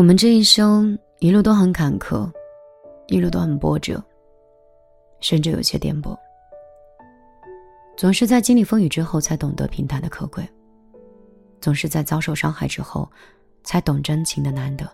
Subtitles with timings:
[0.00, 2.26] 我们这一生一路都很坎坷，
[3.08, 4.02] 一路都很波折，
[5.20, 6.16] 甚至有些颠簸。
[7.98, 10.42] 总是在经历风雨之后，才懂得平淡的可贵；
[11.60, 13.06] 总是在遭受伤害之后，
[13.62, 14.90] 才懂真情的难得。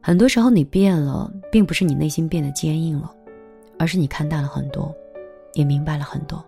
[0.00, 3.14] 很多时候，你变了，并不是你内心变得坚硬了，
[3.78, 4.90] 而是你看淡了很多，
[5.52, 6.42] 也明白了很多。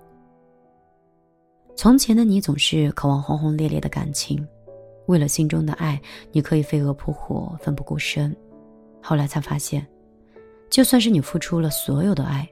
[1.76, 4.42] 从前的你总是渴望轰轰烈烈的感情。
[5.06, 6.00] 为了心中的爱，
[6.32, 8.34] 你可以飞蛾扑火，奋不顾身。
[9.02, 9.86] 后来才发现，
[10.70, 12.48] 就算是你付出了所有的爱，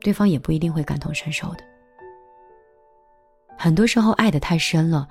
[0.00, 1.64] 对方也不一定会感同身受的。
[3.56, 5.06] 很多时候，爱的太深了，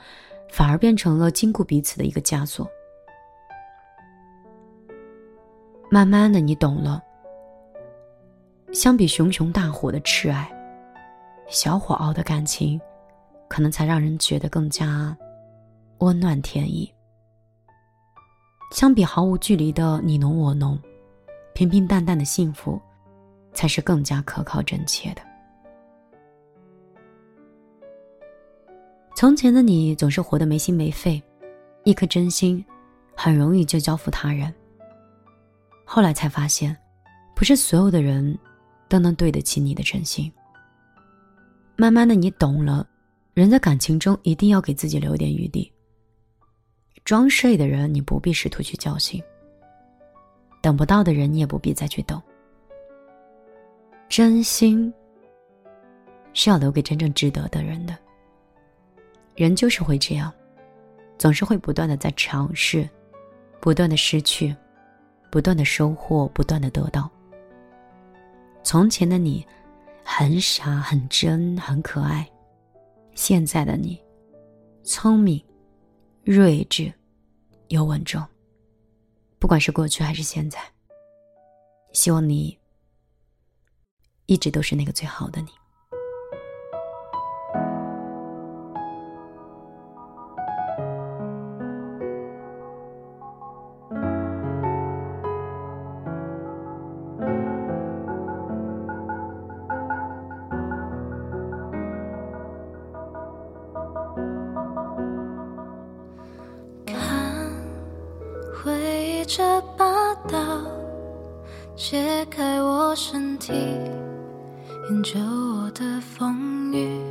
[0.50, 2.68] 反而变成了禁锢彼此的一个枷锁。
[5.90, 7.02] 慢慢的，你懂了。
[8.72, 10.52] 相比熊熊大火的炽爱，
[11.48, 12.82] 小火熬的感情，
[13.48, 15.16] 可能才让人觉得更加。
[16.00, 16.92] 温暖甜意，
[18.72, 20.78] 相比毫无距离的你侬我侬，
[21.54, 22.82] 平平淡淡的幸福，
[23.54, 25.22] 才是更加可靠真切的。
[29.16, 31.22] 从前的你总是活得没心没肺，
[31.84, 32.64] 一颗真心
[33.16, 34.54] 很容易就交付他人。
[35.86, 36.76] 后来才发现，
[37.36, 38.38] 不是所有的人
[38.90, 40.32] 都能对得起你的真心。
[41.76, 42.88] 慢慢的，你懂了，
[43.34, 45.73] 人在感情中一定要给自己留点余地。
[47.06, 49.22] 装睡的人，你不必试图去叫醒；
[50.62, 52.22] 等不到的人，你也不必再去等。
[54.08, 54.94] 真心
[56.34, 57.98] 是要留给真正值得的人的。
[59.36, 60.32] 人就是会这样，
[61.18, 62.88] 总是会不断的在尝试，
[63.60, 64.56] 不断的失去，
[65.30, 67.10] 不断的收获，不断的得到。
[68.64, 69.46] 从前的你，
[70.06, 72.24] 很傻，很真，很可爱；
[73.14, 74.02] 现在的你，
[74.84, 75.44] 聪明。
[76.24, 76.94] 睿智，
[77.68, 78.26] 又稳重。
[79.40, 80.60] 不管是过去还是现在，
[81.92, 82.58] 希望你
[84.26, 85.50] 一直都是那个最好的你。
[109.36, 110.38] 这把刀
[111.76, 117.02] 切开我身体，研究我的风雨。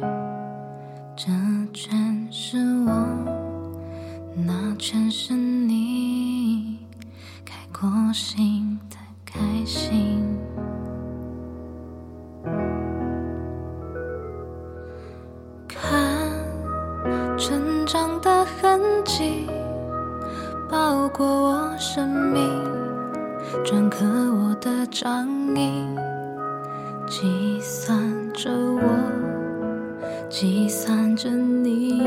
[1.17, 1.27] 这
[1.75, 1.93] 全
[2.31, 2.93] 是我，
[4.37, 6.79] 那全是你，
[7.45, 10.39] 开过心的开心。
[15.67, 15.91] 看
[17.37, 19.49] 成长的痕迹。
[20.73, 22.49] 包裹我生命，
[23.63, 25.95] 篆刻我的掌印，
[27.07, 27.95] 计算
[28.33, 28.81] 着我，
[30.31, 32.03] 计算着你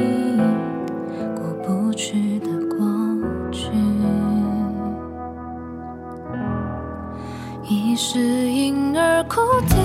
[1.36, 2.88] 过不去的过
[3.52, 3.70] 去。
[7.70, 9.76] 一是婴儿哭啼，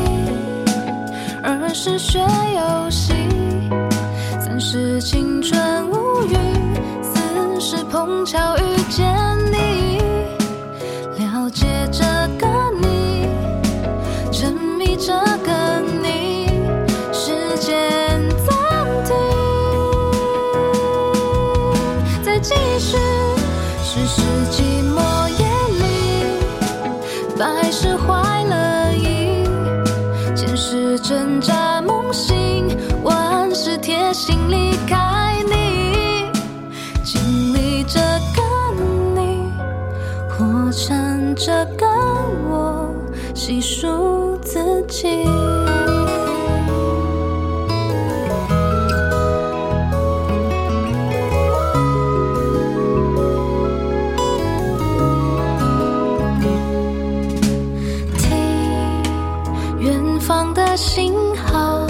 [1.42, 3.12] 二是学游戏，
[4.40, 6.09] 三是青春无，
[8.20, 8.60] 碰巧遇。
[8.90, 9.08] 见
[9.50, 9.98] 你，
[11.16, 12.02] 了解这
[12.38, 12.46] 个
[12.78, 13.26] 你，
[14.30, 15.12] 沉迷这
[15.46, 16.48] 个你，
[17.14, 18.54] 时间暂
[19.06, 19.14] 停，
[22.22, 22.98] 再继续，
[23.82, 24.20] 世事
[24.50, 25.46] 寂寞夜
[25.78, 25.82] 里，
[27.38, 29.46] 百事坏了意，
[30.36, 31.54] 前世挣扎
[41.42, 41.86] 这个
[42.50, 42.94] 我，
[43.34, 45.24] 细数自己。
[58.18, 58.28] 听
[59.78, 61.86] 远方的信号，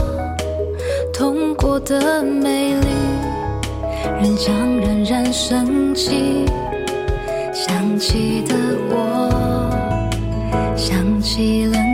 [1.12, 2.87] 通过的美丽，
[4.23, 6.47] 仍将冉冉升起。
[7.67, 8.55] 想起的
[8.89, 9.71] 我，
[10.75, 11.89] 想起了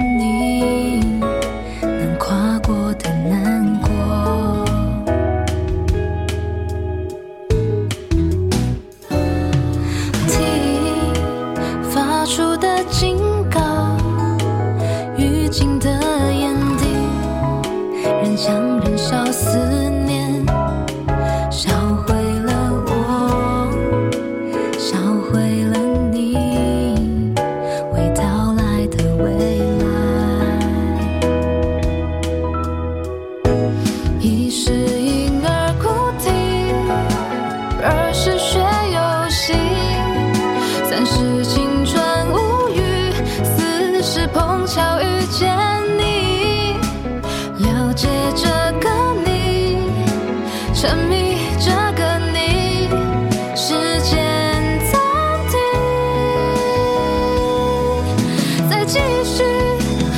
[58.96, 59.44] 继续，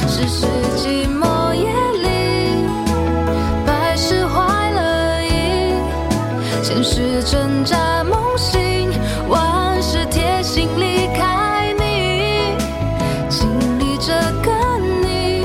[0.06, 0.46] 是世
[0.76, 2.06] 纪末夜里，
[3.66, 5.74] 百事坏了意，
[6.62, 8.88] 现实挣扎梦醒，
[9.28, 12.54] 万事贴心离开你，
[13.28, 13.48] 经
[13.80, 14.12] 历这
[14.44, 14.52] 个
[15.02, 15.44] 你，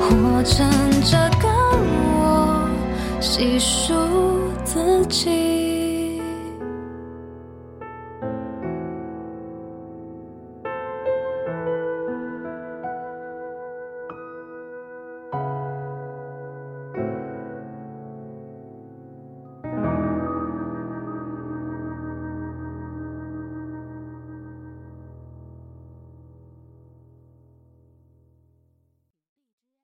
[0.00, 0.66] 活成
[1.02, 1.46] 这个
[2.16, 2.66] 我，
[3.20, 3.92] 细数
[4.64, 5.43] 自己。